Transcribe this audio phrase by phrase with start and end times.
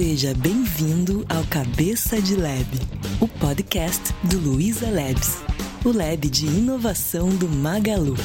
[0.00, 2.66] Seja bem-vindo ao Cabeça de Lab,
[3.20, 5.42] o podcast do Luiza Labs,
[5.84, 8.16] o lab de inovação do Magalu.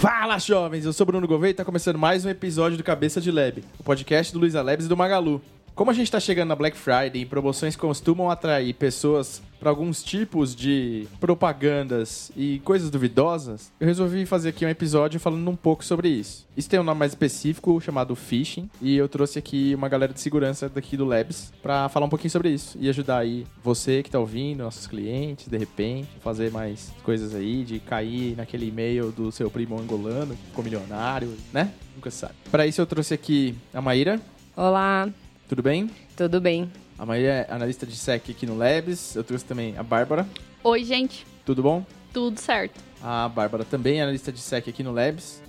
[0.00, 0.84] Fala, jovens!
[0.84, 3.82] Eu sou Bruno Gouveia e está começando mais um episódio do Cabeça de Lab, o
[3.82, 5.42] podcast do Luiza Labs e do Magalu.
[5.76, 10.02] Como a gente está chegando na Black Friday e promoções costumam atrair pessoas para alguns
[10.02, 15.84] tipos de propagandas e coisas duvidosas, eu resolvi fazer aqui um episódio falando um pouco
[15.84, 16.48] sobre isso.
[16.56, 20.20] Isso tem um nome mais específico chamado phishing e eu trouxe aqui uma galera de
[20.20, 24.08] segurança daqui do Labs para falar um pouquinho sobre isso e ajudar aí você que
[24.08, 29.30] está ouvindo, nossos clientes, de repente, fazer mais coisas aí de cair naquele e-mail do
[29.30, 31.70] seu primo angolano ficou milionário, né?
[31.94, 32.32] Nunca sabe.
[32.50, 34.18] Para isso eu trouxe aqui a Maíra.
[34.56, 35.06] Olá,
[35.48, 35.88] Tudo bem?
[36.16, 36.70] tudo bem?
[36.98, 39.14] A Maíra é analista de SEC aqui no Labs.
[39.14, 40.26] Eu trouxe também a Bárbara.
[40.64, 41.24] Oi, gente.
[41.44, 41.84] Tudo bom?
[42.12, 42.80] Tudo certo.
[43.00, 45.40] A Bárbara também é analista de SEC aqui no Labs.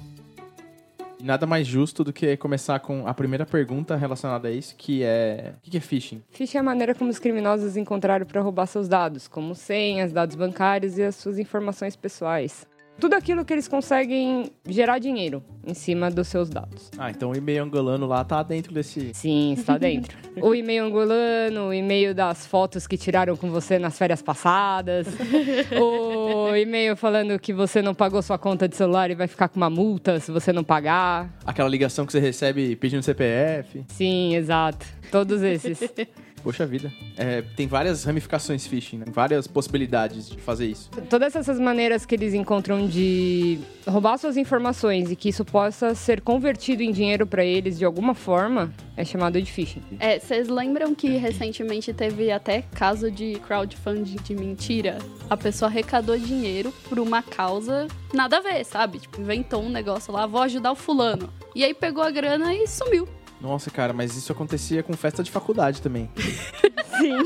[1.20, 5.02] E nada mais justo do que começar com a primeira pergunta relacionada a isso, que
[5.02, 5.54] é...
[5.58, 6.22] O que que é phishing?
[6.30, 10.36] Phishing é a maneira como os criminosos encontraram para roubar seus dados, como senhas, dados
[10.36, 12.68] bancários e as suas informações pessoais.
[13.00, 16.90] Tudo aquilo que eles conseguem gerar dinheiro em cima dos seus dados.
[16.98, 19.12] Ah, então o e-mail angolano lá tá dentro desse...
[19.14, 20.18] Sim, está dentro.
[20.42, 25.08] o e-mail angolano, o e-mail das fotos que tiraram com você nas férias passadas,
[25.80, 29.58] o e-mail falando que você não pagou sua conta de celular e vai ficar com
[29.58, 31.32] uma multa se você não pagar.
[31.46, 33.86] Aquela ligação que você recebe pedindo CPF.
[33.90, 34.86] Sim, exato.
[35.12, 35.80] Todos esses.
[36.48, 36.94] Poxa vida.
[37.18, 39.06] É, tem várias ramificações phishing, né?
[39.10, 40.90] Várias possibilidades de fazer isso.
[41.10, 46.22] Todas essas maneiras que eles encontram de roubar suas informações e que isso possa ser
[46.22, 49.84] convertido em dinheiro para eles de alguma forma é chamado de phishing.
[50.00, 55.00] É, vocês lembram que recentemente teve até caso de crowdfunding de mentira?
[55.30, 59.00] A pessoa arrecadou dinheiro por uma causa nada a ver, sabe?
[59.00, 61.30] Tipo, inventou um negócio lá, vou ajudar o fulano.
[61.54, 63.06] E aí pegou a grana e sumiu.
[63.40, 66.10] Nossa, cara, mas isso acontecia com festa de faculdade também.
[66.98, 67.18] Sim.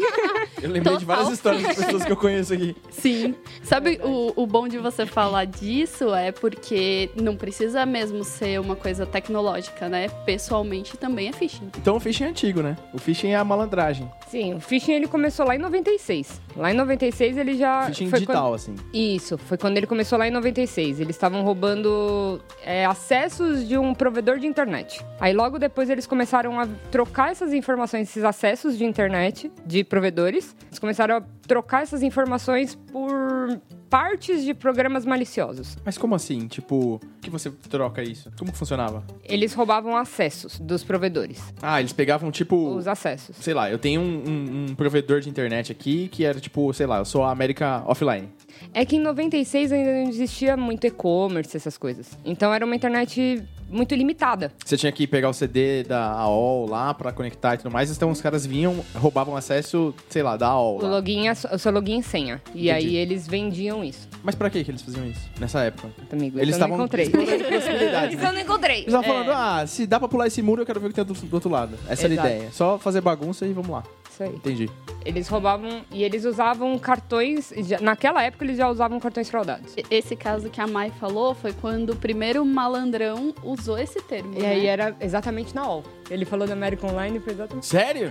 [0.61, 1.53] Eu lembrei de várias Total.
[1.55, 2.75] histórias de pessoas que eu conheço aqui.
[2.91, 3.35] Sim.
[3.63, 8.75] Sabe o, o bom de você falar disso é porque não precisa mesmo ser uma
[8.75, 10.07] coisa tecnológica, né?
[10.25, 11.69] Pessoalmente também é phishing.
[11.77, 12.77] Então o phishing é antigo, né?
[12.93, 14.09] O phishing é a malandragem.
[14.27, 16.39] Sim, o phishing ele começou lá em 96.
[16.55, 18.75] Lá em 96 ele já phishing foi digital, assim.
[18.75, 20.99] quando- Isso, foi quando ele começou lá em 96.
[20.99, 25.03] Eles estavam roubando é, acessos de um provedor de internet.
[25.19, 30.55] Aí logo depois eles começaram a trocar essas informações, esses acessos de internet de provedores.
[30.67, 35.77] Eles começaram a trocar essas informações por partes de programas maliciosos.
[35.83, 36.47] Mas como assim?
[36.47, 38.31] Tipo, que você troca isso?
[38.39, 39.03] Como que funcionava?
[39.23, 42.55] Eles roubavam acessos dos provedores, Ah, eles pegavam, tipo...
[42.75, 43.35] os acessos.
[43.35, 46.85] Sei lá, eu tenho um, um- um provedor de internet aqui que era tipo, sei
[46.85, 48.29] lá, eu sou a América Offline.
[48.73, 52.17] É que em 96 ainda não existia muito e-commerce, essas coisas.
[52.23, 54.51] Então era uma internet muito limitada.
[54.63, 58.09] Você tinha que pegar o CD da AOL lá pra conectar e tudo mais, então
[58.11, 60.77] os caras vinham, roubavam acesso, sei lá, da AOL.
[60.79, 60.89] O lá.
[60.89, 62.41] login é o seu login e senha.
[62.53, 62.71] E Entendi.
[62.71, 64.07] aí eles vendiam isso.
[64.23, 65.89] Mas pra que que eles faziam isso nessa época?
[66.11, 67.09] Amigo, Eles isso eu não estavam encontrei.
[67.09, 68.29] possibilidades, isso né?
[68.29, 68.75] eu não encontrei.
[68.81, 70.95] Eles estavam falando, ah, se dá pra pular esse muro, eu quero ver o que
[70.95, 71.75] tem do, do outro lado.
[71.89, 72.27] Essa era a Exato.
[72.29, 72.49] ideia.
[72.51, 73.83] Só fazer bagunça e vamos lá.
[74.25, 74.35] Isso aí.
[74.35, 74.69] Entendi.
[75.03, 77.51] Eles roubavam e eles usavam cartões.
[77.57, 79.73] já- naquela época eles já usavam cartões fraudados.
[79.89, 84.33] Esse caso que a Mai falou foi quando o primeiro malandrão usou esse termo.
[84.37, 84.49] E né?
[84.51, 85.83] aí era exatamente na OL.
[86.09, 87.65] Ele falou da American Online e foi exatamente.
[87.65, 88.09] Sério?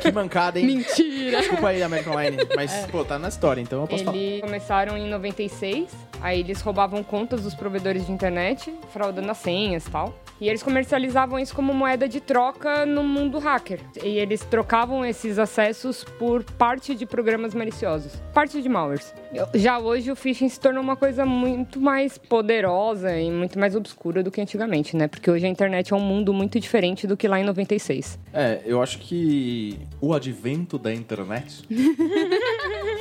[0.00, 0.66] que mancada, hein?
[0.66, 1.38] Mentira!
[1.40, 2.36] Desculpa aí, American Online.
[2.56, 2.86] Mas, É.
[2.86, 4.16] pô, tá na história, então eu posso falar.
[4.16, 5.90] Eles começaram em 96,
[6.22, 10.14] aí eles roubavam contas dos provedores de internet, fraudando as senhas e tal.
[10.40, 13.80] E eles comercializavam isso como moeda de troca no mundo hacker.
[14.02, 19.14] E eles trocavam esses acessos por parte de programas maliciosos, parte de malwares.
[19.54, 24.22] Já hoje o phishing se tornou uma coisa muito mais poderosa e muito mais obscura
[24.22, 25.08] do que antigamente, né?
[25.08, 28.18] Porque hoje a internet é um mundo muito diferente do que lá em 96.
[28.32, 31.62] É, eu acho que o advento da internet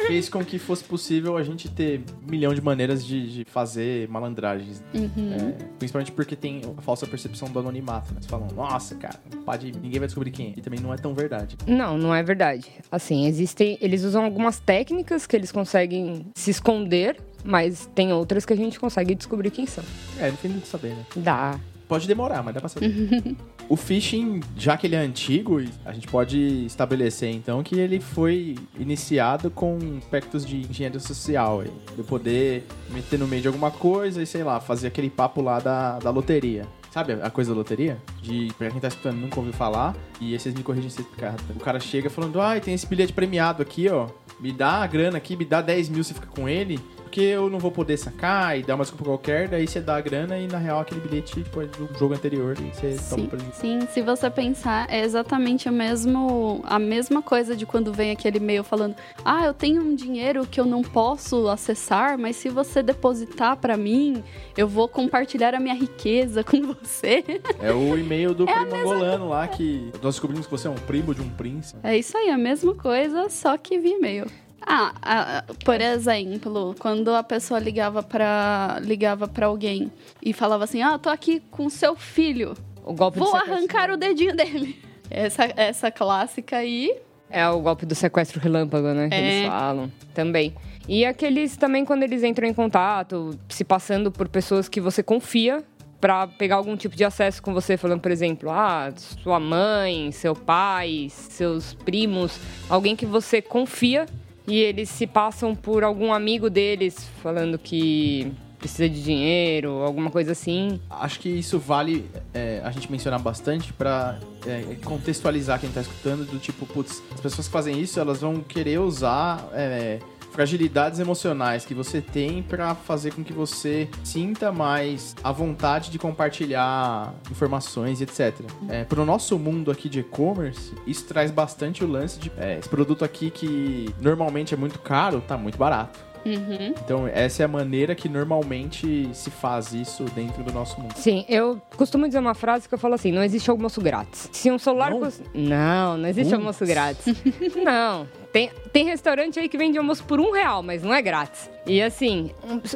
[0.10, 4.10] fez com que fosse possível a gente ter um milhão de maneiras de, de fazer
[4.10, 4.84] malandragens.
[4.94, 5.34] Uhum.
[5.34, 8.20] É, principalmente porque tem a falsa percepção do anonimato, né?
[8.22, 10.54] Você fala, nossa, cara, pode, ninguém vai descobrir quem é.
[10.58, 11.56] E também não é tão verdade.
[11.68, 12.68] Não, não é verdade.
[12.92, 13.78] Assim, existem.
[13.80, 18.80] Eles usam algumas técnicas que eles conseguem se esconder, mas tem outras que a gente
[18.80, 19.84] consegue descobrir quem são.
[20.20, 21.06] É, depende de saber, né?
[21.18, 21.60] Dá.
[21.90, 23.36] Pode demorar, mas dá pra saber.
[23.68, 26.38] o phishing, já que ele é antigo, a gente pode
[26.68, 33.28] estabelecer então que ele foi iniciado com aspectos de engenharia social, de poder meter no
[33.28, 36.68] meio de alguma coisa e sei lá, fazer aquele papo lá da, da loteria.
[36.92, 37.98] Sabe a coisa da loteria?
[38.22, 39.96] De, pra quem tá escutando, nunca ouviu falar.
[40.22, 41.36] E aí vocês me corrigem se explicar.
[41.56, 44.08] O cara chega falando, ai, tem esse bilhete premiado aqui, ó.
[44.40, 46.80] Me dá a grana aqui, me dá 10 mil, você fica com ele.
[47.10, 50.02] Porque eu não vou poder sacar e dar uma desculpa qualquer, daí você dá a
[50.02, 53.26] grana e na real aquele bilhete tipo, é do jogo anterior e você toma Sim,
[53.26, 53.56] pra gente.
[53.58, 58.38] sim, se você pensar, é exatamente a, mesmo, a mesma coisa de quando vem aquele
[58.38, 58.96] e-mail falando:
[59.26, 63.76] Ah, eu tenho um dinheiro que eu não posso acessar, mas se você depositar pra
[63.76, 64.24] mim,
[64.56, 67.24] eu vou compartilhar a minha riqueza com você.
[67.60, 71.14] É o e-mail do primo angolano lá que nós descobrimos que você é um primo
[71.14, 71.80] de um príncipe.
[71.84, 74.28] É isso aí, a mesma coisa, só que via e-mail.
[74.62, 79.92] Ah, por exemplo, quando a pessoa ligava pra, ligava pra alguém
[80.22, 82.54] e falava assim: Ah, tô aqui com seu filho,
[82.84, 84.78] O golpe vou arrancar o dedinho dele.
[85.12, 86.96] Essa, essa clássica aí.
[87.32, 89.10] É o golpe do sequestro relâmpago, né?
[89.10, 89.20] Que É.
[89.40, 90.54] eles falam também.
[90.88, 95.64] E aqueles também quando eles entram em contato, se passando por pessoas que você confia
[96.00, 100.36] pra pegar algum tipo de acesso com você, falando, por exemplo, ah, sua mãe, seu
[100.36, 102.40] pai, seus primos,
[102.70, 104.06] alguém que você confia
[104.50, 110.32] e eles se passam por algum amigo deles falando que precisa de dinheiro, alguma coisa
[110.32, 110.82] assim.
[110.90, 116.26] Acho que isso vale é, a gente mencionar bastante pra é, contextualizar quem tá escutando,
[116.26, 120.00] do tipo, putz, as pessoas que fazem isso, elas vão querer usar é,
[120.40, 126.00] fragilidades emocionais que você tem pra fazer com que você sinta mais a vontade de
[126.00, 128.40] compartilhar informações e etc.
[128.70, 132.70] É, pro nosso mundo aqui de e-commerce, isso traz bastante o lance de é, esse
[132.70, 136.09] produto aqui que normalmente é muito caro, tá muito barato.
[136.26, 136.74] Uhum.
[136.84, 140.94] Então, essa é a maneira que normalmente se faz isso dentro do nosso mundo.
[140.96, 144.30] Sim, eu costumo dizer uma frase que eu falo assim: não existe almoço grátis.
[144.32, 145.00] Se um celular Não?
[145.00, 145.24] custa.
[145.34, 146.40] Não, não existe Putz.
[146.40, 147.06] almoço grátis.
[147.64, 148.08] não.
[148.32, 151.50] Tem, tem restaurante aí que vende almoço por um real, mas não é grátis.
[151.66, 152.30] E assim,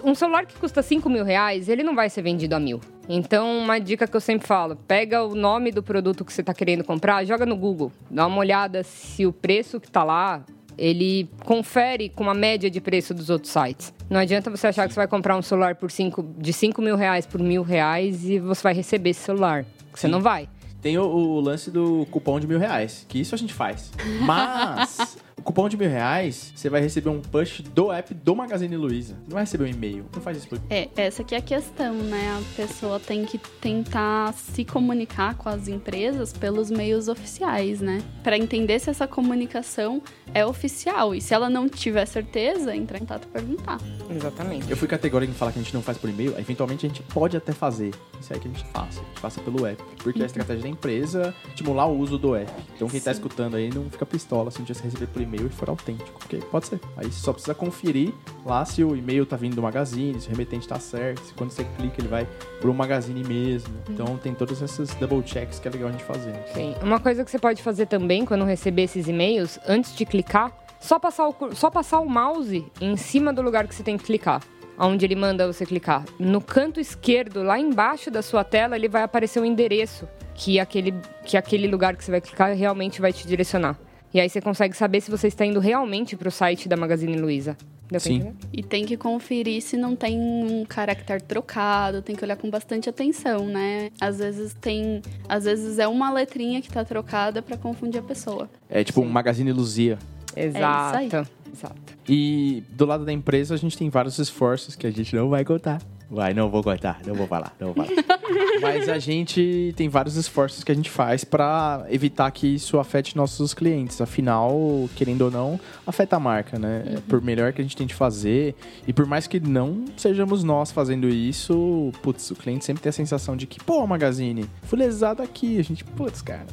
[0.04, 2.80] um, um celular que custa 5 mil reais, ele não vai ser vendido a mil.
[3.08, 6.54] Então, uma dica que eu sempre falo: pega o nome do produto que você está
[6.54, 10.44] querendo comprar, joga no Google, dá uma olhada se o preço que tá lá
[10.78, 13.94] ele confere com uma média de preço dos outros sites.
[14.10, 16.96] Não adianta você achar que você vai comprar um celular por cinco, de 5 mil
[16.96, 19.66] reais por mil reais e você vai receber esse celular.
[19.94, 20.12] Você Sim.
[20.12, 20.48] não vai.
[20.82, 23.92] Tem o, o lance do cupom de mil reais, que isso a gente faz.
[24.22, 29.16] Mas, cupom de mil reais, você vai receber um push do app do Magazine Luiza.
[29.28, 30.06] Não vai receber um e-mail.
[30.14, 32.40] Não faz isso por É, essa aqui é a questão, né?
[32.40, 38.02] A pessoa tem que tentar se comunicar com as empresas pelos meios oficiais, né?
[38.24, 40.02] Pra entender se essa comunicação
[40.34, 41.14] é oficial.
[41.14, 43.80] E se ela não tiver certeza, entrar em contato e perguntar.
[44.10, 44.70] Exatamente.
[44.70, 47.04] Eu fui categórico em falar que a gente não faz por e-mail, eventualmente a gente
[47.04, 47.92] pode até fazer.
[48.20, 49.02] Isso aí que a gente faça.
[49.02, 49.84] A gente faça pelo app.
[50.02, 52.52] Porque a estratégia da empresa é estimular o uso do app.
[52.76, 53.20] Então quem tá Sim.
[53.20, 56.20] escutando aí não fica pistola se um dia você receber por e-mail e for autêntico.
[56.20, 56.80] Porque pode ser.
[56.98, 58.14] Aí você só precisa conferir
[58.46, 61.52] lá se o e-mail tá vindo do Magazine, se o remetente tá certo, se quando
[61.52, 62.28] você clica ele vai
[62.60, 63.74] pro Magazine mesmo.
[63.90, 66.34] Então tem todos esses double checks que é legal a gente fazer.
[66.54, 66.76] Sim.
[66.82, 71.00] Uma coisa que você pode fazer também quando receber esses e-mails, antes de clicar, só
[71.00, 74.42] passar o, só passar o mouse em cima do lugar que você tem que clicar.
[74.78, 76.04] Onde ele manda você clicar.
[76.18, 80.94] No canto esquerdo, lá embaixo da sua tela, ele vai aparecer o endereço que aquele,
[81.24, 83.78] que aquele lugar que você vai clicar realmente vai te direcionar.
[84.14, 87.18] E aí você consegue saber se você está indo realmente para o site da Magazine
[87.18, 87.58] Luiza.
[87.90, 88.16] Deu Sim.
[88.16, 88.36] entender?
[88.54, 92.88] E tem que conferir se não tem um caractere trocado, tem que olhar com bastante
[92.90, 93.90] atenção, né?
[94.00, 95.02] Às vezes tem.
[95.28, 98.50] Às vezes é uma letrinha que tá trocada pra confundir a pessoa.
[98.70, 99.98] É tipo um Magazine Luzia.
[100.36, 100.98] Exato.
[100.98, 101.08] aí.
[101.52, 101.76] Exato.
[102.08, 105.46] E do lado da empresa a gente tem vários esforços que a gente não vai
[105.46, 105.82] contar.
[106.14, 108.04] Vai, não vou contar, não vou falar, não vou falar.
[108.62, 113.18] Mas a gente tem vários esforços que a gente faz pra evitar que isso afete
[113.18, 114.00] nossos clientes.
[114.00, 117.02] Afinal, querendo ou não, afeta a marca, né?
[117.08, 118.56] Por melhor que a gente tente fazer
[118.88, 122.94] e por mais que não sejamos nós fazendo isso, putz, o cliente sempre tem a
[122.94, 125.60] sensação de que, pô, Magazine, fui lesado aqui.
[125.60, 126.46] A gente, putz, cara.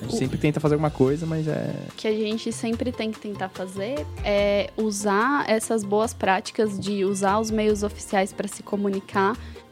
[0.00, 1.72] A gente sempre tenta fazer alguma coisa, mas é.
[1.90, 7.04] O que a gente sempre tem que tentar fazer é usar essas boas práticas de
[7.04, 8.95] usar os meios oficiais para se comunicar,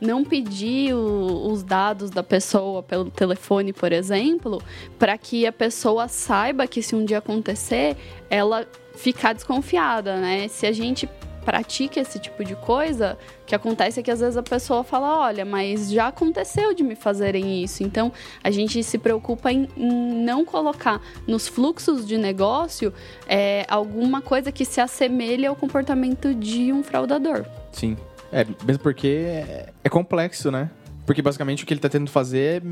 [0.00, 4.60] não pedir o- os dados da pessoa pelo telefone, por exemplo,
[4.98, 7.96] para que a pessoa saiba que se um dia acontecer,
[8.28, 8.66] ela
[8.96, 10.46] ficar desconfiada, né?
[10.48, 11.08] Se a gente
[11.44, 15.18] pratica esse tipo de coisa, o que acontece é que às vezes a pessoa fala,
[15.20, 17.82] olha, mas já aconteceu de me fazerem isso.
[17.82, 18.10] Então,
[18.42, 19.92] a gente se preocupa em, em
[20.24, 22.94] não colocar nos fluxos de negócio
[23.28, 27.44] é, alguma coisa que se assemelhe ao comportamento de um fraudador.
[27.72, 27.94] Sim.
[28.34, 30.68] É, mesmo porque é, é complexo, né?
[31.06, 32.66] Porque basicamente o que ele tá tentando fazer é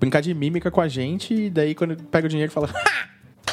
[0.00, 3.12] brincar de mímica com a gente e daí quando pega o dinheiro fala, "Ha!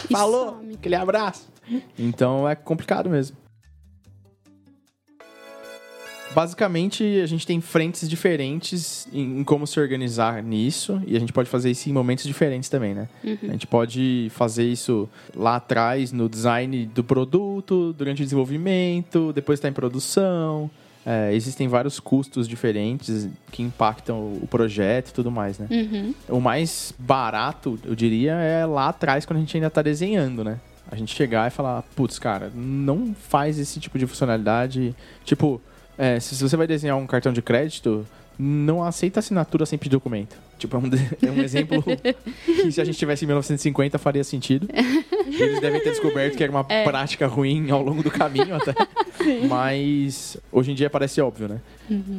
[0.10, 0.76] Falou, some.
[0.76, 1.50] aquele abraço.
[1.98, 3.36] Então é complicado mesmo.
[6.34, 11.34] basicamente, a gente tem frentes diferentes em, em como se organizar nisso, e a gente
[11.34, 13.10] pode fazer isso em momentos diferentes também, né?
[13.44, 19.58] A gente pode fazer isso lá atrás, no design do produto, durante o desenvolvimento, depois
[19.58, 20.70] está em produção.
[21.06, 25.68] É, existem vários custos diferentes que impactam o projeto e tudo mais, né?
[25.72, 26.14] Uhum.
[26.28, 30.60] O mais barato, eu diria, é lá atrás, quando a gente ainda tá desenhando, né?
[30.92, 34.96] A gente chegar e falar, putz, cara, não faz esse tipo de funcionalidade.
[35.24, 35.62] Tipo,
[35.98, 38.06] é, se você vai desenhar um cartão de crédito,
[38.42, 40.38] não aceita assinatura sem pedir documento.
[40.58, 40.84] Tipo, é um,
[41.28, 41.84] é um exemplo
[42.46, 44.68] que se a gente tivesse em 1950 faria sentido.
[45.28, 48.74] Eles devem ter descoberto que era uma prática ruim ao longo do caminho até.
[49.48, 51.62] Mas hoje em dia parece óbvio, né?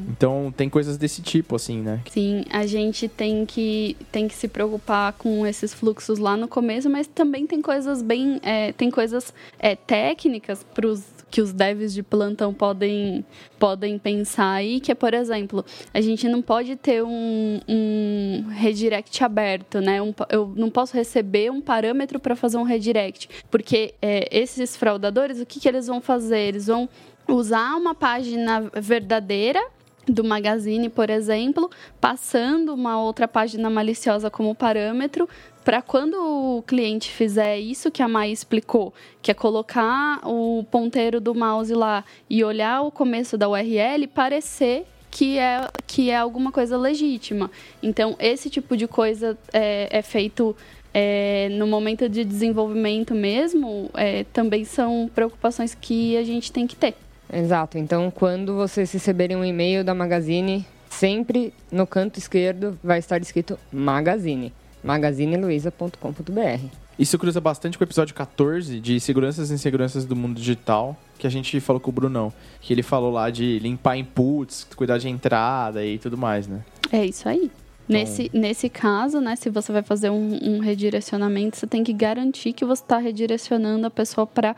[0.09, 2.01] Então tem coisas desse tipo, assim, né?
[2.11, 6.91] Sim, a gente tem que, tem que se preocupar com esses fluxos lá no começo,
[6.91, 8.41] mas também tem coisas bem.
[8.43, 13.25] é, tem coisas é, técnicas pros, que os devs de plantão podem,
[13.59, 19.23] podem pensar aí, que é, por exemplo, a gente não pode ter um, um redirect
[19.23, 20.03] aberto, né?
[20.03, 25.41] Um eu não posso receber um parâmetro para fazer um redirect, porque é, esses fraudadores,
[25.41, 26.41] o que, que eles vão fazer?
[26.41, 26.89] Eles vão
[27.29, 29.61] usar uma página verdadeira
[30.07, 31.71] do Magazine, por exemplo,
[32.01, 35.29] passando uma outra página maliciosa como parâmetro,
[35.71, 41.21] para quando o cliente fizer isso que a Mai explicou, que é colocar o ponteiro
[41.21, 46.51] do mouse lá e olhar o começo da URL, parecer que é, que é alguma
[46.51, 47.53] coisa legítima.
[47.81, 50.57] Então, esse tipo de coisa é, é feito
[50.93, 56.75] é, no momento de desenvolvimento mesmo, é, também são preocupações que a gente tem que
[56.75, 56.97] ter.
[57.33, 57.79] Exato.
[57.79, 63.57] Então, quando vocês receberem um e-mail da Magazine, sempre no canto esquerdo vai estar escrito
[63.73, 64.53] Magazine.
[64.83, 66.67] magazineluiza.com.br.
[66.99, 71.27] Isso cruza bastante com o episódio 14 de seguranças e inseguranças do mundo digital, que
[71.27, 72.33] a gente falou com o Brunão.
[72.61, 76.61] Que ele falou lá de limpar inputs, cuidar de entrada e tudo mais, né?
[76.93, 77.51] É isso aí.
[77.89, 82.53] Nesse, nesse caso, né, se você vai fazer um, um redirecionamento, você tem que garantir
[82.53, 84.55] que você está redirecionando a pessoa para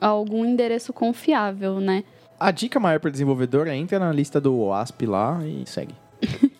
[0.00, 2.02] algum endereço confiável, né?
[2.40, 5.94] A dica maior para desenvolvedor é entra na lista do OASP lá e segue.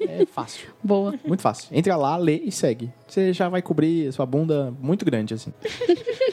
[0.09, 1.15] É fácil, Boa.
[1.25, 1.69] muito fácil.
[1.71, 2.91] Entra lá, lê e segue.
[3.07, 5.53] Você já vai cobrir a sua bunda muito grande, assim.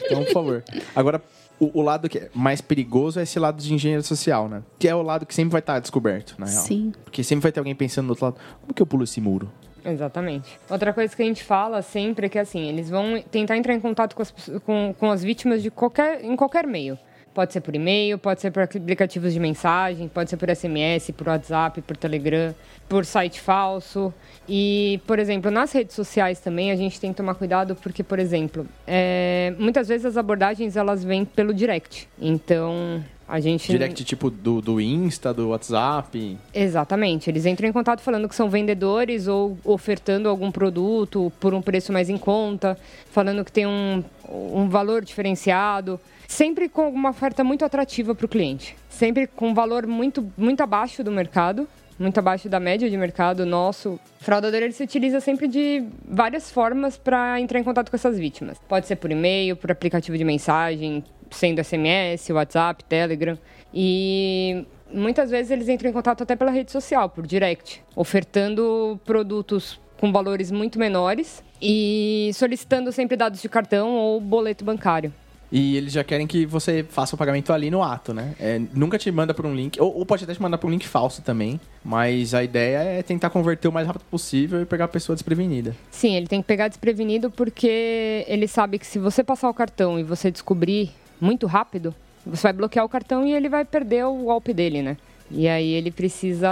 [0.04, 0.64] Então, por favor.
[0.94, 1.22] Agora,
[1.58, 4.62] o, o lado que é mais perigoso é esse lado de engenharia social, né?
[4.78, 6.62] Que é o lado que sempre vai estar descoberto, na real.
[6.62, 6.92] Sim.
[7.04, 9.50] Porque sempre vai ter alguém pensando do outro lado, como que eu pulo esse muro?
[9.84, 10.58] Exatamente.
[10.68, 13.80] Outra coisa que a gente fala sempre é que assim, eles vão tentar entrar em
[13.80, 14.30] contato com as,
[14.64, 16.98] com, com as vítimas de qualquer, em qualquer meio.
[17.36, 21.28] Pode ser por e-mail, pode ser por aplicativos de mensagem, pode ser por SMS, por
[21.28, 22.54] WhatsApp, por Telegram,
[22.88, 24.10] por site falso.
[24.48, 28.18] E, por exemplo, nas redes sociais também a gente tem que tomar cuidado porque, por
[28.18, 32.08] exemplo, é, muitas vezes as abordagens elas vêm pelo direct.
[32.18, 33.70] Então, a gente...
[33.70, 36.38] Direct tipo do, do Insta, do WhatsApp.
[36.54, 37.28] Exatamente.
[37.28, 41.92] Eles entram em contato falando que são vendedores ou ofertando algum produto por um preço
[41.92, 42.78] mais em conta,
[43.10, 46.00] falando que tem um, um valor diferenciado.
[46.28, 48.76] Sempre com uma oferta muito atrativa para o cliente.
[48.88, 51.68] Sempre com um valor muito, muito abaixo do mercado,
[51.98, 53.98] muito abaixo da média de mercado nosso.
[54.20, 58.18] O fraudador ele se utiliza sempre de várias formas para entrar em contato com essas
[58.18, 58.58] vítimas.
[58.68, 63.38] Pode ser por e-mail, por aplicativo de mensagem, sendo SMS, WhatsApp, Telegram.
[63.72, 69.80] E muitas vezes eles entram em contato até pela rede social, por direct, ofertando produtos
[69.98, 75.12] com valores muito menores e solicitando sempre dados de cartão ou boleto bancário.
[75.50, 78.34] E eles já querem que você faça o pagamento ali no ato, né?
[78.38, 80.70] É, nunca te manda por um link, ou, ou pode até te mandar por um
[80.70, 81.60] link falso também.
[81.84, 85.74] Mas a ideia é tentar converter o mais rápido possível e pegar a pessoa desprevenida.
[85.90, 89.98] Sim, ele tem que pegar desprevenido porque ele sabe que se você passar o cartão
[89.98, 94.14] e você descobrir muito rápido, você vai bloquear o cartão e ele vai perder o
[94.24, 94.96] golpe dele, né?
[95.30, 96.48] E aí ele precisa,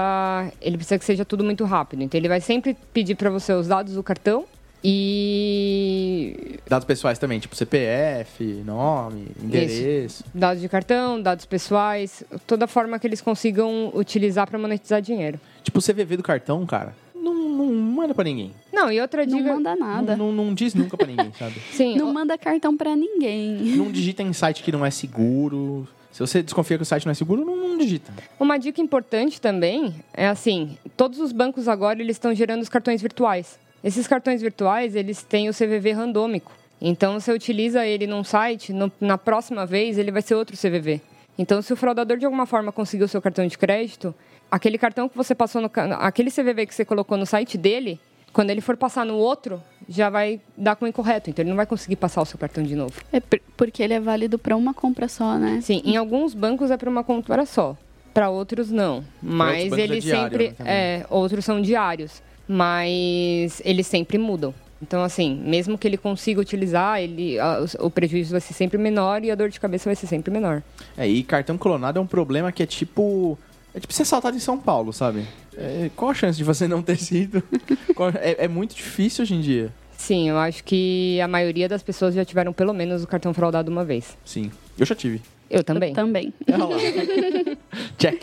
[0.60, 2.02] ele precisa que seja tudo muito rápido.
[2.02, 4.44] Então ele vai sempre pedir para você os dados do cartão
[4.84, 10.24] e Dados pessoais também, tipo CPF, nome, endereço.
[10.34, 15.38] dados de cartão, dados pessoais, toda forma que eles consigam utilizar para monetizar dinheiro.
[15.62, 16.94] Tipo o CVV do cartão, cara.
[17.14, 18.52] Não, não manda pra ninguém.
[18.72, 20.16] Não, e outra Não dica, manda nada.
[20.16, 21.54] Não, não, não diz nunca pra ninguém, sabe?
[21.72, 23.56] sim, Não manda cartão pra ninguém.
[23.76, 25.88] Não digita em site que não é seguro.
[26.12, 28.12] Se você desconfia que o site não é seguro, não, não digita.
[28.38, 33.02] Uma dica importante também é assim, todos os bancos agora eles estão gerando os cartões
[33.02, 33.58] virtuais.
[33.84, 36.50] Esses cartões virtuais, eles têm o CVV randômico.
[36.80, 41.00] Então, você utiliza ele num site, no- na próxima vez ele vai ser outro CVV.
[41.38, 44.14] Então, se o fraudador de alguma forma conseguiu o seu cartão de crédito,
[44.50, 48.00] aquele cartão que você passou no aquele CVV que você colocou no site dele,
[48.32, 51.30] quando ele for passar no outro, já vai dar com o incorreto.
[51.30, 52.94] Então, ele não vai conseguir passar o seu cartão de novo.
[53.12, 55.60] É por- porque ele é válido pra uma compra só, né?
[55.62, 57.76] Sim, em alguns bancos é para uma compra só.
[58.12, 63.60] Para outros não, mas bancos é eles diário, sempre né, é, outros são diários, mas
[63.64, 64.54] eles sempre mudam.
[64.82, 69.24] Então assim, mesmo que ele consiga utilizar, ele a- o prejuízo vai ser sempre menor
[69.24, 70.62] e a dor de cabeça vai ser sempre menor.
[70.96, 73.38] É, e cartão clonado é um problema que é tipo.
[73.74, 75.24] É tipo ser assaltado em São Paulo, sabe?
[75.56, 77.42] É, qual a chance de você não ter sido?
[78.20, 79.72] É, é muito difícil hoje em dia.
[79.96, 83.70] Sim, eu acho que a maioria das pessoas já tiveram pelo menos o cartão fraudado
[83.70, 84.18] uma vez.
[84.24, 84.50] Sim.
[84.76, 85.22] Eu já tive.
[85.48, 85.94] Eu também.
[85.94, 86.34] Também.
[86.52, 86.76] Olha lá.
[87.96, 88.22] Check.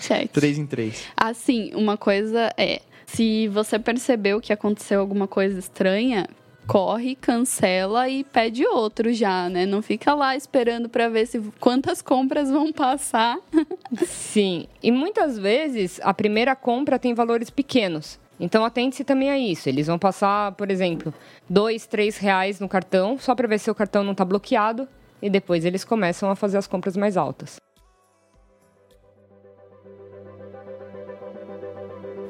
[0.00, 0.30] Check.
[0.32, 1.04] Três em três.
[1.16, 2.80] Assim, uma coisa é,
[3.14, 6.26] se você percebeu que aconteceu alguma coisa estranha,
[6.66, 9.64] corre, cancela e pede outro já, né?
[9.64, 13.38] Não fica lá esperando pra ver se quantas compras vão passar.
[14.04, 18.18] Sim, e muitas vezes a primeira compra tem valores pequenos.
[18.40, 19.68] Então atente-se também a isso.
[19.68, 21.14] Eles vão passar, por exemplo,
[21.48, 24.88] dois, três reais no cartão só para ver se o cartão não está bloqueado
[25.22, 27.56] e depois eles começam a fazer as compras mais altas.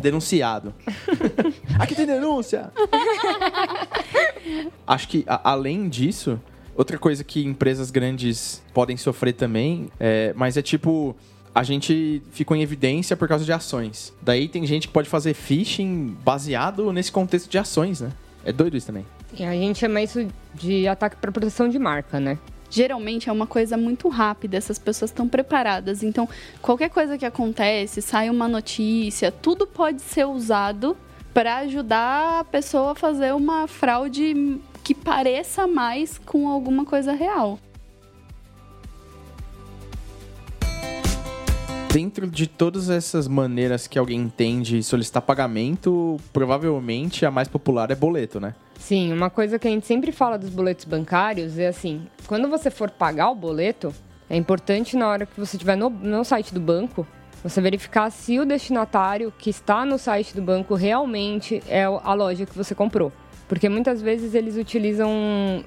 [0.00, 0.74] Denunciado.
[1.78, 2.72] Aqui tem denúncia!
[4.86, 6.40] Acho que, a- além disso,
[6.74, 11.16] outra coisa que empresas grandes podem sofrer também, é, mas é tipo.
[11.52, 14.14] A gente ficou em evidência por causa de ações.
[14.22, 18.12] Daí tem gente que pode fazer phishing baseado nesse contexto de ações, né?
[18.44, 19.04] É doido isso também.
[19.36, 22.38] E a gente chama isso de ataque para proteção de marca, né?
[22.70, 26.02] Geralmente é uma coisa muito rápida, essas pessoas estão preparadas.
[26.02, 26.28] Então,
[26.62, 30.96] qualquer coisa que acontece, sai uma notícia, tudo pode ser usado
[31.34, 37.58] para ajudar a pessoa a fazer uma fraude que pareça mais com alguma coisa real.
[41.92, 47.96] Dentro de todas essas maneiras que alguém entende solicitar pagamento, provavelmente a mais popular é
[47.96, 48.54] boleto, né?
[48.78, 52.70] Sim, uma coisa que a gente sempre fala dos boletos bancários é assim: quando você
[52.70, 53.92] for pagar o boleto,
[54.28, 57.04] é importante na hora que você estiver no, no site do banco,
[57.42, 62.46] você verificar se o destinatário que está no site do banco realmente é a loja
[62.46, 63.12] que você comprou.
[63.50, 65.10] Porque muitas vezes eles utilizam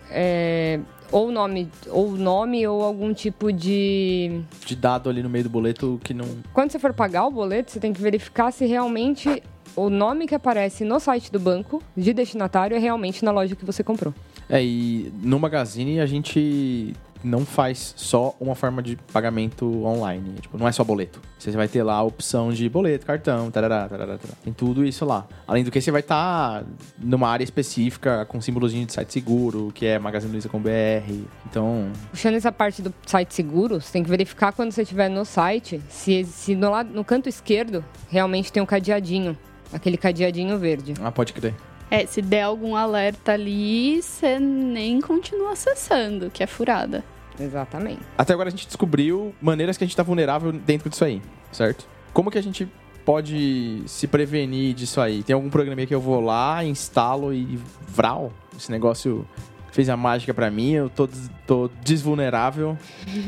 [0.10, 0.80] é,
[1.12, 6.00] ou nome, ou nome ou algum tipo de De dado ali no meio do boleto
[6.02, 6.26] que não.
[6.54, 9.44] quando você for pagar o boleto, você tem que verificar se realmente
[9.76, 13.66] o nome que aparece no site do banco de destinatário é realmente na loja que
[13.66, 14.14] você comprou.
[14.48, 20.36] É, e no Magazine a gente não faz só uma forma de pagamento online.
[20.42, 21.22] Tipo, não é só boleto.
[21.38, 24.38] Você vai ter lá a opção de boleto, cartão, tarará, tarará, tarará.
[24.44, 25.28] Tem tudo isso lá.
[25.48, 26.64] Além do que você vai estar
[26.98, 31.24] numa área específica com símbolozinho de site seguro, que é Magazine Luiza com BR.
[31.46, 35.26] Então, Puxando essa parte do site seguro, você tem que verificar quando você estiver no
[35.26, 39.38] site se, se no, lado, no canto esquerdo realmente tem um cadeadinho.
[39.72, 40.94] Aquele cadeadinho verde.
[41.02, 41.54] ah, pode crer.
[41.90, 47.04] É, se der algum alerta ali, você nem continua acessando, que é furada.
[47.40, 48.02] Exatamente.
[48.18, 51.86] Até agora a gente descobriu maneiras que a gente tá vulnerável dentro disso aí, certo?
[52.14, 52.68] Como que a gente
[53.06, 55.24] pode se prevenir disso aí?
[55.24, 58.32] Tem algum programinha que eu vou lá, instalo e vral?
[58.56, 59.28] Esse negócio
[59.74, 61.10] fez a mágica pra mim, eu tô,
[61.48, 62.78] tô desvulnerável.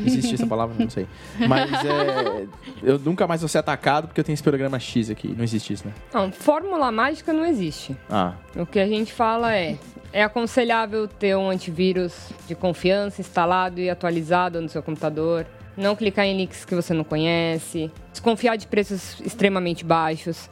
[0.06, 0.76] Existe essa palavra?
[0.78, 1.06] Não sei.
[1.48, 2.46] Mas é,
[2.82, 5.34] eu nunca mais vou ser atacado porque eu tenho esse programa X aqui.
[5.36, 5.92] Não existe isso, né?
[6.14, 7.96] Não, fórmula mágica não existe.
[8.08, 9.76] Ah, O que a gente fala é:
[10.12, 15.44] é aconselhável ter um antivírus de confiança instalado e atualizado no seu computador.
[15.76, 17.90] Não clicar em links que você não conhece.
[18.12, 20.48] Desconfiar de preços extremamente baixos.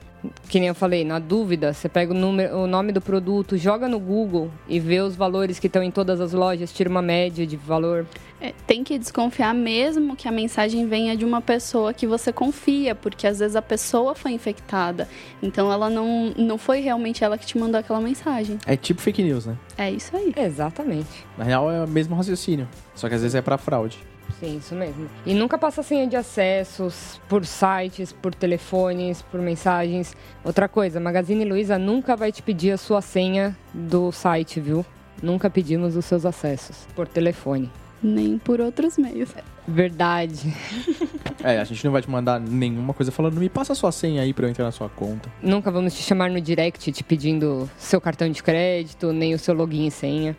[0.48, 3.88] Que nem eu falei, na dúvida, você pega o, número, o nome do produto, joga
[3.88, 7.46] no Google e vê os valores que estão em todas as lojas, tira uma média
[7.46, 8.06] de valor.
[8.40, 12.94] É, tem que desconfiar mesmo que a mensagem venha de uma pessoa que você confia,
[12.94, 15.08] porque às vezes a pessoa foi infectada.
[15.42, 18.58] Então ela não, não foi realmente ela que te mandou aquela mensagem.
[18.66, 19.56] é tipo fake news, né?
[19.78, 20.34] É isso aí.
[20.36, 21.24] Exatamente.
[21.38, 23.98] Na real é o mesmo raciocínio, só que às vezes é pra fraude.
[24.44, 25.08] Sim, isso mesmo.
[25.24, 30.14] E nunca passa senha de acessos por sites, por telefones, por mensagens.
[30.44, 34.84] Outra coisa, Magazine Luiza nunca vai te pedir a sua senha do site, viu?
[35.22, 37.70] Nunca pedimos os seus acessos por telefone.
[38.02, 39.30] Nem por outros meios.
[39.66, 40.52] Verdade.
[41.42, 44.32] É, a gente não vai te mandar nenhuma coisa falando, me passa sua senha aí
[44.32, 45.30] pra eu entrar na sua conta.
[45.42, 49.54] Nunca vamos te chamar no direct te pedindo seu cartão de crédito, nem o seu
[49.54, 50.34] login e senha.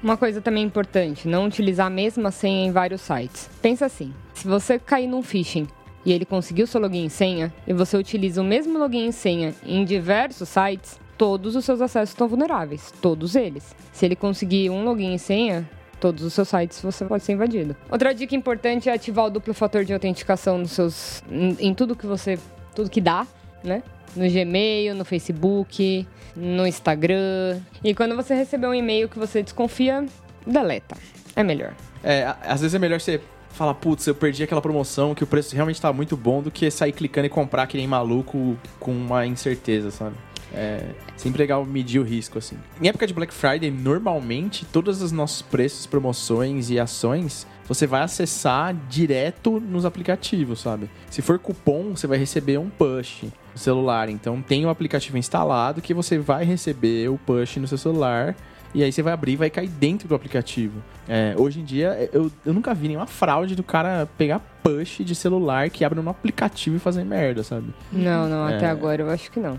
[0.00, 3.50] Uma coisa também importante, não utilizar a mesma senha em vários sites.
[3.60, 5.66] Pensa assim, se você cair num phishing
[6.04, 9.52] e ele conseguiu seu login e senha, e você utiliza o mesmo login e senha
[9.66, 13.74] em diversos sites, todos os seus acessos estão vulneráveis, todos eles.
[13.92, 17.74] Se ele conseguir um login e senha, todos os seus sites você pode ser invadido.
[17.90, 21.96] Outra dica importante é ativar o duplo fator de autenticação nos seus em, em tudo
[21.96, 22.38] que você
[22.72, 23.26] tudo que dá,
[23.62, 23.82] né?
[24.16, 27.60] No Gmail, no Facebook, no Instagram.
[27.84, 30.06] E quando você receber um e-mail que você desconfia,
[30.46, 30.96] deleta.
[31.36, 31.74] É melhor.
[32.02, 35.54] É, às vezes é melhor você falar, putz, eu perdi aquela promoção, que o preço
[35.54, 39.26] realmente tá muito bom, do que sair clicando e comprar que nem maluco com uma
[39.26, 40.14] incerteza, sabe?
[40.54, 40.82] É,
[41.16, 42.56] sempre legal medir o risco, assim.
[42.80, 48.00] Em época de Black Friday, normalmente, todos os nossos preços, promoções e ações, você vai
[48.00, 50.88] acessar direto nos aplicativos, sabe?
[51.10, 54.08] Se for cupom, você vai receber um push no celular.
[54.08, 58.34] Então, tem o aplicativo instalado que você vai receber o push no seu celular
[58.74, 60.82] e aí você vai abrir e vai cair dentro do aplicativo.
[61.08, 65.14] É, hoje em dia, eu, eu nunca vi nenhuma fraude do cara pegar push de
[65.14, 67.72] celular que abre no aplicativo e fazer merda, sabe?
[67.90, 68.70] Não, não, até É.
[68.70, 69.58] agora eu acho que não.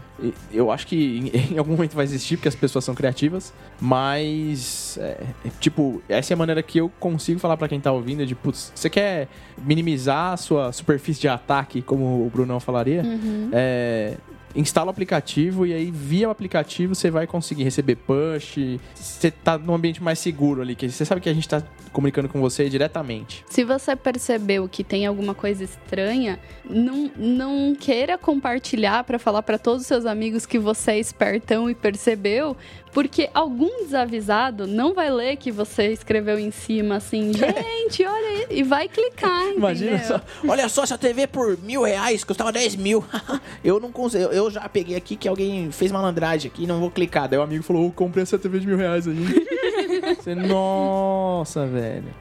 [0.52, 4.98] Eu acho que em, em algum momento vai existir, porque as pessoas são criativas, mas,
[5.02, 8.26] é, é, tipo, essa é a maneira que eu consigo falar pra quem tá ouvindo,
[8.26, 13.04] de, putz, você quer minimizar a sua superfície de ataque, como o Brunão falaria?
[13.52, 14.18] É,
[14.56, 19.58] instala o aplicativo e aí via o aplicativo você vai conseguir receber push, você tá
[19.58, 22.70] num ambiente mais seguro ali, que você sabe que a gente tá comunicando com você
[22.70, 23.44] diretamente.
[23.50, 29.58] Se você percebeu que tem alguma coisa estranha, não, não queira compartilhar pra falar pra
[29.58, 32.56] todos os seus amigos que você é espertão e percebeu,
[32.92, 38.48] porque algum desavisado não vai ler que você escreveu em cima assim, gente, olha aí,
[38.50, 40.08] e vai clicar, Imagina entendeu?
[40.20, 40.22] só.
[40.48, 43.04] Olha só, essa TV por mil reais custava 10 mil.
[43.64, 44.26] eu não consigo.
[44.26, 47.28] Eu, já peguei aqui que alguém fez malandragem aqui, não vou clicar.
[47.30, 49.16] Daí o amigo falou, eu comprei essa TV de mil reais aí.
[50.18, 52.14] você, nossa, velho.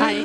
[0.00, 0.24] Aí-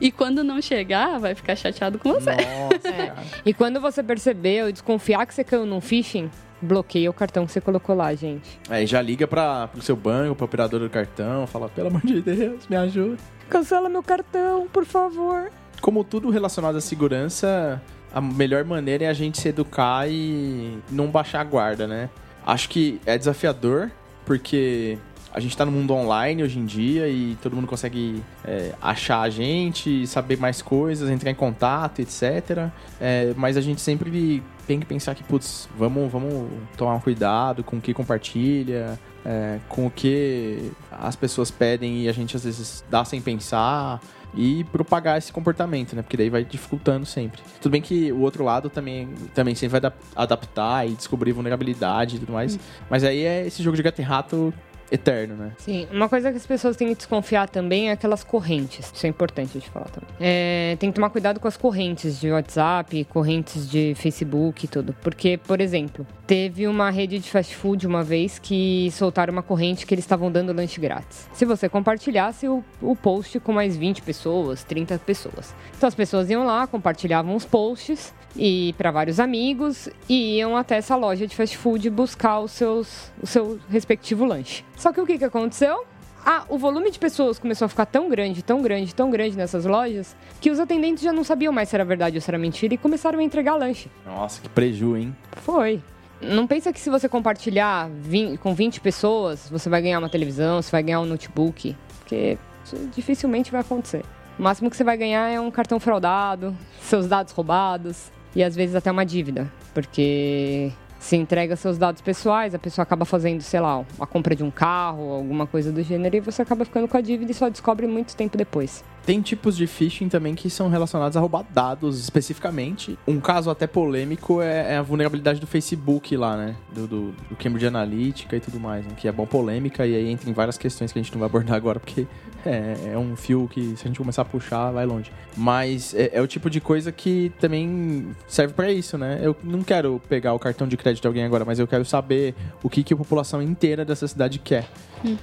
[0.00, 2.30] E quando não chegar, vai ficar chateado com você.
[2.30, 3.24] Nossa, cara.
[3.44, 6.30] E quando você perceber ou desconfiar que você caiu num phishing,
[6.66, 8.60] bloqueia o cartão que você colocou lá, gente.
[8.68, 12.20] Aí já liga pra, pro seu banco, pra operador do cartão, fala, pelo amor de
[12.20, 13.16] Deus, me ajuda.
[13.48, 15.50] Cancela meu cartão, por favor.
[15.80, 17.80] Como tudo relacionado à segurança,
[18.12, 22.10] a melhor maneira é a gente se educar e não baixar a guarda, né?
[22.44, 23.90] Acho que é desafiador,
[24.24, 24.98] porque
[25.36, 29.20] a gente tá no mundo online hoje em dia e todo mundo consegue é, achar
[29.20, 32.70] a gente, saber mais coisas, entrar em contato, etc.
[32.98, 37.76] É, mas a gente sempre tem que pensar que, putz, vamos, vamos tomar cuidado com
[37.76, 42.82] o que compartilha, é, com o que as pessoas pedem e a gente às vezes
[42.90, 44.00] dá sem pensar
[44.34, 46.02] e propagar esse comportamento, né?
[46.02, 47.40] Porque daí vai dificultando sempre.
[47.60, 52.16] Tudo bem que o outro lado também, também sempre vai adap- adaptar e descobrir vulnerabilidade
[52.16, 52.58] e tudo mais.
[52.88, 54.52] Mas aí é esse jogo de gato e rato
[54.90, 55.52] eterno, né?
[55.58, 58.90] Sim, uma coisa que as pessoas têm que desconfiar também é aquelas correntes.
[58.94, 60.08] Isso é importante de falar também.
[60.20, 64.94] É, tem que tomar cuidado com as correntes de WhatsApp, correntes de Facebook e tudo.
[65.02, 69.86] Porque, por exemplo, teve uma rede de fast food uma vez que soltaram uma corrente
[69.86, 71.28] que eles estavam dando lanche grátis.
[71.32, 75.54] Se você compartilhasse o, o post com mais 20 pessoas, 30 pessoas.
[75.76, 80.76] Então as pessoas iam lá, compartilhavam os posts e para vários amigos e iam até
[80.76, 84.64] essa loja de fast food buscar os seus, o seu respectivo lanche.
[84.76, 85.84] Só que o que, que aconteceu?
[86.24, 89.64] Ah, o volume de pessoas começou a ficar tão grande, tão grande, tão grande nessas
[89.64, 92.74] lojas que os atendentes já não sabiam mais se era verdade ou se era mentira
[92.74, 93.88] e começaram a entregar lanche.
[94.04, 95.16] Nossa, que preju, hein?
[95.36, 95.80] Foi.
[96.20, 100.60] Não pensa que se você compartilhar vin- com 20 pessoas, você vai ganhar uma televisão,
[100.60, 104.02] você vai ganhar um notebook, porque isso dificilmente vai acontecer.
[104.38, 108.56] O máximo que você vai ganhar é um cartão fraudado, seus dados roubados e às
[108.56, 113.60] vezes até uma dívida, porque se entrega seus dados pessoais, a pessoa acaba fazendo, sei
[113.60, 116.96] lá, a compra de um carro, alguma coisa do gênero e você acaba ficando com
[116.96, 118.84] a dívida e só descobre muito tempo depois.
[119.06, 122.98] Tem tipos de phishing também que são relacionados a roubar dados especificamente.
[123.06, 126.56] Um caso até polêmico é, é a vulnerabilidade do Facebook lá, né?
[126.74, 128.90] Do, do, do Cambridge Analytica e tudo mais, né?
[128.96, 131.28] Que é bom polêmica e aí entra em várias questões que a gente não vai
[131.28, 132.04] abordar agora, porque
[132.44, 135.12] é, é um fio que se a gente começar a puxar, vai longe.
[135.36, 139.20] Mas é, é o tipo de coisa que também serve pra isso, né?
[139.22, 142.34] Eu não quero pegar o cartão de crédito de alguém agora, mas eu quero saber
[142.60, 144.68] o que, que a população inteira dessa cidade quer.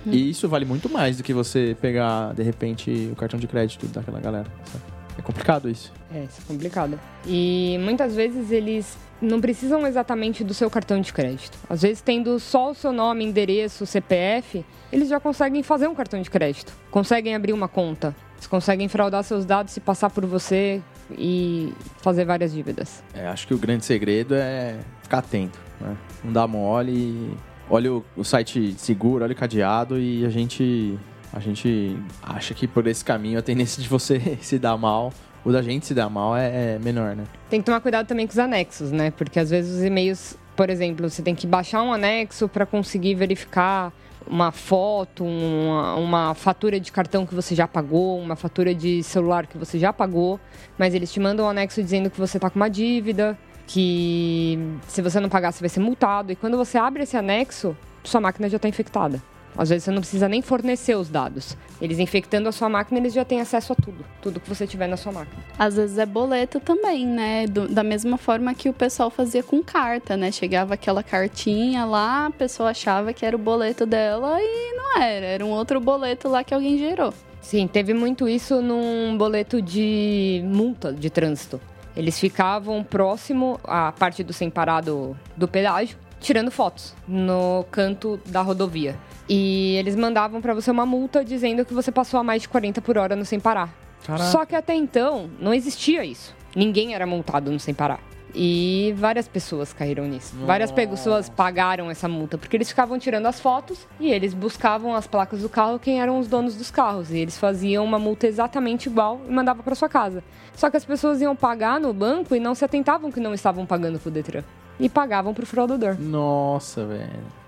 [0.06, 3.86] E isso vale muito mais do que você pegar, de repente, o cartão de crédito
[3.88, 4.48] daquela galera.
[4.66, 4.84] sabe?
[5.18, 5.92] É complicado isso.
[6.14, 7.00] É, isso é complicado.
[7.26, 11.58] E muitas vezes eles não precisam exatamente do seu cartão de crédito.
[11.70, 16.22] Às vezes, tendo só o seu nome, endereço, CPF, eles já conseguem fazer um cartão
[16.22, 16.74] de crédito.
[16.92, 18.16] Conseguem abrir uma conta.
[18.36, 23.04] Eles conseguem fraudar seus dados e passar por você e fazer várias dívidas.
[23.14, 25.60] É, acho que o grande segredo é ficar atento.
[25.80, 25.96] Né?
[26.24, 27.38] Não dar mole e
[27.74, 30.98] olha o, o site seguro, olha o cadeado e a gente,
[31.34, 35.12] a gente acha que por esse caminho a tendência de você se dar mal
[35.44, 37.26] o da gente se dar mal é, é menor, né?
[37.50, 39.12] Tem que tomar cuidado também com os anexos, né?
[39.12, 43.16] Porque às vezes os e-mails, por exemplo, você tem que baixar um anexo para conseguir
[43.16, 43.92] verificar
[44.26, 49.46] uma foto, uma, uma, fatura de cartão que você já pagou, uma fatura de celular
[49.46, 50.40] que você já pagou,
[50.78, 55.02] mas eles te mandam um anexo dizendo que você está com uma dívida, que se
[55.02, 56.32] você não pagar você vai ser multado.
[56.32, 59.22] E quando você abre esse anexo, sua máquina já está infectada.
[59.58, 61.56] Às vezes você não precisa nem fornecer os dados.
[61.80, 64.04] Eles infectando a sua máquina, eles já têm acesso a tudo.
[64.22, 65.44] Tudo que você tiver na sua máquina.
[65.58, 67.46] Às vezes é boleto também, né?
[67.46, 70.32] Do, da mesma forma que o pessoal fazia com carta, né?
[70.32, 75.26] Chegava aquela cartinha lá, a pessoa achava que era o boleto dela e não era.
[75.26, 77.14] Era um outro boleto lá que alguém gerou.
[77.42, 81.60] Sim, teve muito isso num boleto de multa de trânsito.
[81.96, 88.42] Eles ficavam próximo à parte do sem parado do pedágio, tirando fotos no canto da
[88.42, 88.98] rodovia.
[89.28, 92.82] E eles mandavam para você uma multa dizendo que você passou a mais de 40
[92.82, 93.74] por hora no sem parar.
[94.06, 94.26] Caraca.
[94.26, 96.36] Só que até então não existia isso.
[96.56, 98.00] Ninguém era multado no sem parar.
[98.36, 100.34] E várias pessoas caíram nisso.
[100.36, 100.48] Nossa.
[100.48, 105.06] Várias pessoas pagaram essa multa, porque eles ficavam tirando as fotos e eles buscavam as
[105.06, 107.12] placas do carro, quem eram os donos dos carros.
[107.12, 110.24] E eles faziam uma multa exatamente igual e mandavam para sua casa.
[110.56, 113.66] Só que as pessoas iam pagar no banco e não se atentavam que não estavam
[113.66, 114.44] pagando pro Detran.
[114.80, 116.00] E pagavam pro fraudador.
[116.00, 117.44] Nossa, velho.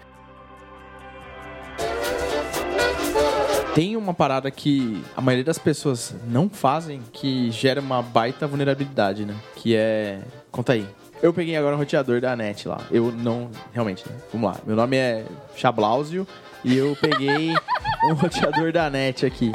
[3.76, 9.26] Tem uma parada que a maioria das pessoas não fazem que gera uma baita vulnerabilidade,
[9.26, 9.36] né?
[9.54, 10.22] Que é.
[10.56, 10.88] Conta aí.
[11.22, 12.80] Eu peguei agora um roteador da NET lá.
[12.90, 13.52] Eu não.
[13.74, 14.16] Realmente, né?
[14.32, 14.58] Vamos lá.
[14.66, 16.26] Meu nome é Chablausio
[16.64, 17.54] e eu peguei
[18.10, 19.52] um roteador da NET aqui.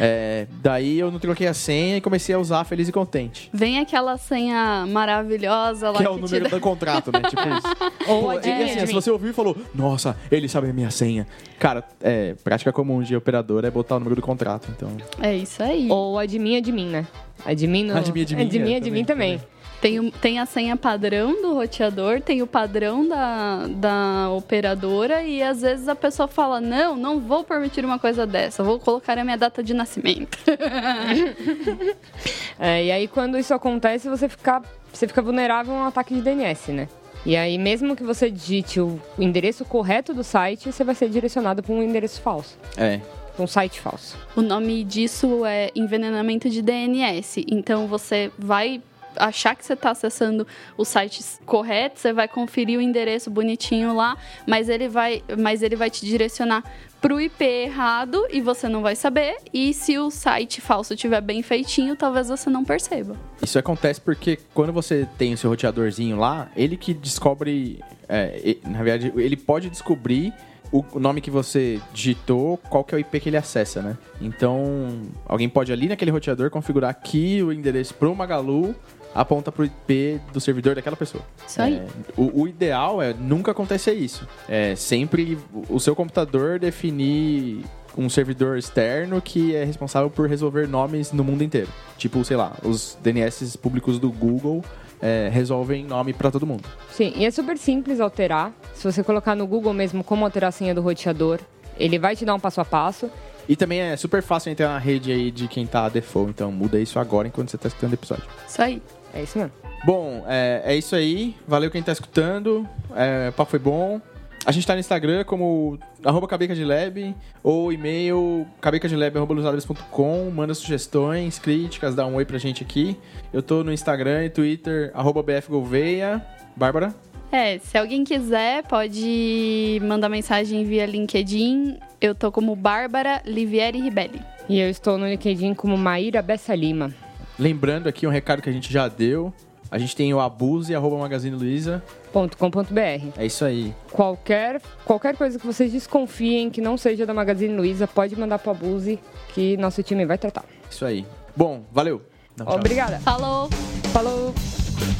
[0.00, 3.50] É, daí eu não troquei a senha e comecei a usar feliz e contente.
[3.52, 7.20] Vem aquela senha maravilhosa lá que é o número do contrato, né?
[7.20, 8.08] Tipo isso.
[8.08, 11.26] Ou é, e, assim, se você ouviu e falou, nossa, ele sabe a minha senha.
[11.58, 14.96] Cara, é, prática comum de operador é botar o número do contrato, então.
[15.20, 15.86] É isso aí.
[15.90, 17.06] Ou admin, admin, né?
[17.44, 17.96] Admin no...
[17.96, 18.42] Admin, admin.
[18.42, 19.38] Admin, é, admin também.
[19.38, 19.59] também.
[19.80, 25.62] Tem, tem a senha padrão do roteador, tem o padrão da, da operadora e às
[25.62, 29.38] vezes a pessoa fala: Não, não vou permitir uma coisa dessa, vou colocar a minha
[29.38, 30.38] data de nascimento.
[32.60, 34.62] é, e aí, quando isso acontece, você fica,
[34.92, 36.88] você fica vulnerável a um ataque de DNS, né?
[37.24, 41.62] E aí, mesmo que você digite o endereço correto do site, você vai ser direcionado
[41.62, 42.58] para um endereço falso.
[42.76, 43.00] É,
[43.38, 44.18] um site falso.
[44.36, 47.46] O nome disso é envenenamento de DNS.
[47.48, 48.82] Então você vai
[49.16, 50.46] achar que você está acessando
[50.76, 55.76] o site correto, você vai conferir o endereço bonitinho lá, mas ele vai, mas ele
[55.76, 56.64] vai te direcionar
[57.00, 59.38] para o IP errado e você não vai saber.
[59.52, 63.16] E se o site falso estiver bem feitinho, talvez você não perceba.
[63.42, 67.80] Isso acontece porque quando você tem o seu roteadorzinho lá, ele que descobre.
[68.08, 70.34] É, na verdade, ele pode descobrir
[70.72, 73.98] o nome que você digitou, qual que é o IP que ele acessa, né?
[74.20, 78.74] Então, alguém pode ali naquele roteador configurar aqui o endereço para o Magalu
[79.14, 81.24] aponta pro IP do servidor daquela pessoa.
[81.46, 81.76] Isso aí.
[81.76, 84.26] É, o, o, ideal é nunca acontecer isso.
[84.48, 87.64] É sempre o seu computador definir
[87.96, 91.68] um servidor externo que é responsável por resolver nomes no mundo inteiro.
[91.98, 94.64] Tipo, sei lá, os DNS públicos do Google
[95.02, 96.64] é, resolvem nome para todo mundo.
[96.90, 98.52] Sim, e é super simples alterar.
[98.74, 101.40] Se você colocar no Google mesmo como alterar a senha do roteador,
[101.78, 103.10] ele vai te dar um passo a passo.
[103.48, 106.78] E também é super fácil entrar na rede aí de quem tá default, então muda
[106.78, 108.24] isso agora enquanto você tá escutando o episódio.
[108.46, 108.80] Isso aí.
[109.14, 109.52] É isso mesmo.
[109.84, 111.34] Bom, é, é isso aí.
[111.46, 112.68] Valeu quem tá escutando.
[112.94, 114.00] É, o papo foi bom.
[114.44, 120.30] A gente tá no Instagram como arroba cabecadilab ou e-mail cabecadilab.com.
[120.30, 122.96] Manda sugestões, críticas, dá um oi pra gente aqui.
[123.32, 126.24] Eu tô no Instagram e Twitter, arroba bfgouveia.
[126.56, 126.94] Bárbara?
[127.30, 131.78] É, se alguém quiser, pode mandar mensagem via LinkedIn.
[132.00, 134.20] Eu tô como Bárbara Livieri Ribelli.
[134.48, 136.92] E eu estou no LinkedIn como Maíra Bessa Lima.
[137.40, 139.32] Lembrando aqui um recado que a gente já deu.
[139.70, 143.08] A gente tem o abuse, arroba magazineluiza.com.br.
[143.16, 143.74] É isso aí.
[143.90, 148.50] Qualquer, qualquer coisa que vocês desconfiem que não seja da Magazine Luiza, pode mandar pro
[148.50, 148.98] abuse
[149.32, 150.44] que nosso time vai tratar.
[150.68, 151.06] Isso aí.
[151.34, 152.02] Bom, valeu.
[152.44, 152.98] Obrigada.
[153.00, 153.48] Falou.
[153.92, 154.34] Falou.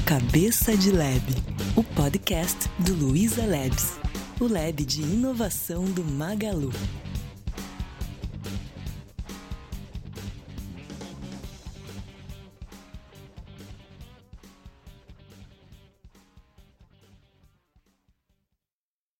[0.06, 1.22] Cabeça de Lab,
[1.76, 3.98] o podcast do Luiza Labs,
[4.40, 6.72] o lab de inovação do Magalu.